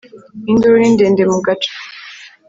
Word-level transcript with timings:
Induru 0.51 0.75
ni 0.79 0.89
ndende 0.93 1.23
mu 1.31 1.39
gace 1.45 1.71